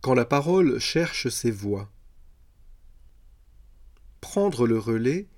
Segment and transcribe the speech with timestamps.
[0.00, 1.90] Quand la parole cherche ses voix.
[4.22, 5.28] Prendre le relais,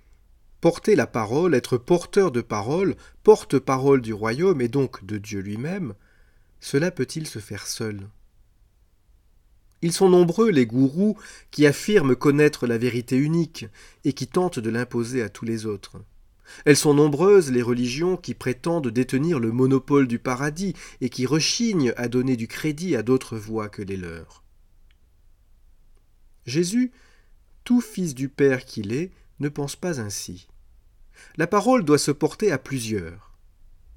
[0.60, 2.94] porter la parole, être porteur de parole,
[3.24, 5.94] porte-parole du royaume et donc de Dieu lui-même,
[6.60, 8.08] cela peut-il se faire seul?
[9.82, 11.18] Ils sont nombreux les gourous
[11.50, 13.66] qui affirment connaître la vérité unique
[14.04, 15.96] et qui tentent de l'imposer à tous les autres.
[16.64, 21.92] Elles sont nombreuses les religions qui prétendent détenir le monopole du paradis et qui rechignent
[21.96, 24.41] à donner du crédit à d'autres voix que les leurs.
[26.46, 26.92] Jésus,
[27.64, 30.48] tout fils du Père qu'il est, ne pense pas ainsi.
[31.36, 33.32] La parole doit se porter à plusieurs.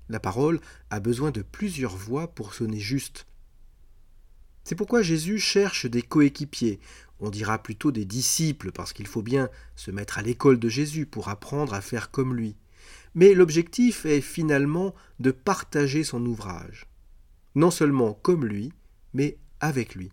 [0.09, 0.59] La parole
[0.89, 3.25] a besoin de plusieurs voix pour sonner juste.
[4.63, 6.79] C'est pourquoi Jésus cherche des coéquipiers,
[7.19, 11.05] on dira plutôt des disciples, parce qu'il faut bien se mettre à l'école de Jésus
[11.05, 12.55] pour apprendre à faire comme lui.
[13.13, 16.87] Mais l'objectif est finalement de partager son ouvrage,
[17.55, 18.73] non seulement comme lui,
[19.13, 20.11] mais avec lui.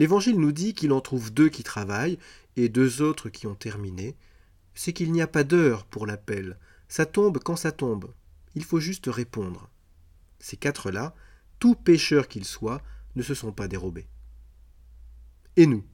[0.00, 2.18] L'Évangile nous dit qu'il en trouve deux qui travaillent
[2.56, 4.16] et deux autres qui ont terminé.
[4.74, 6.58] C'est qu'il n'y a pas d'heure pour l'appel.
[6.88, 8.10] Ça tombe quand ça tombe.
[8.54, 9.68] Il faut juste répondre.
[10.38, 11.14] Ces quatre-là,
[11.58, 12.82] tout pécheurs qu'ils soient,
[13.14, 14.08] ne se sont pas dérobés.
[15.56, 15.84] Et nous?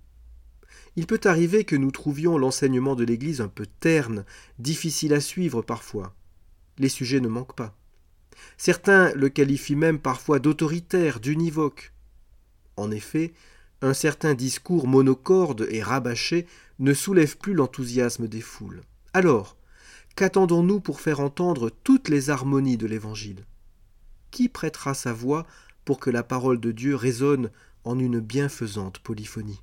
[0.95, 4.25] Il peut arriver que nous trouvions l'enseignement de l'Église un peu terne,
[4.61, 6.15] difficile à suivre parfois.
[6.79, 7.77] Les sujets ne manquent pas.
[8.57, 11.93] Certains le qualifient même parfois d'autoritaire, d'univoque.
[12.77, 13.33] En effet,
[13.83, 16.47] un certain discours monocorde et rabâché
[16.79, 18.83] ne soulève plus l'enthousiasme des foules.
[19.13, 19.57] Alors,
[20.15, 23.45] qu'attendons-nous pour faire entendre toutes les harmonies de l'Évangile?
[24.31, 25.47] Qui prêtera sa voix
[25.85, 27.51] pour que la parole de Dieu résonne
[27.85, 29.61] en une bienfaisante polyphonie?